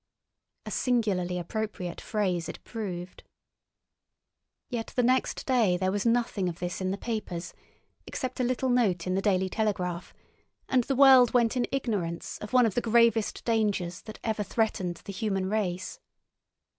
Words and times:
A 0.65 0.71
singularly 0.71 1.37
appropriate 1.37 2.01
phrase 2.01 2.49
it 2.49 2.63
proved. 2.63 3.21
Yet 4.67 4.93
the 4.95 5.03
next 5.03 5.45
day 5.45 5.77
there 5.77 5.91
was 5.91 6.07
nothing 6.07 6.49
of 6.49 6.57
this 6.57 6.81
in 6.81 6.89
the 6.89 6.97
papers 6.97 7.53
except 8.07 8.39
a 8.39 8.43
little 8.43 8.69
note 8.69 9.05
in 9.05 9.13
the 9.13 9.21
Daily 9.21 9.47
Telegraph, 9.47 10.11
and 10.67 10.85
the 10.85 10.95
world 10.95 11.35
went 11.35 11.55
in 11.55 11.67
ignorance 11.71 12.39
of 12.39 12.51
one 12.51 12.65
of 12.65 12.73
the 12.73 12.81
gravest 12.81 13.45
dangers 13.45 14.01
that 14.01 14.17
ever 14.23 14.41
threatened 14.41 14.95
the 15.05 15.13
human 15.13 15.47
race. 15.47 15.99